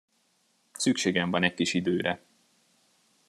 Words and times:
Szükségem 0.71 1.31
van 1.31 1.43
egy 1.43 1.53
kis 1.53 1.73
időre. 1.73 2.23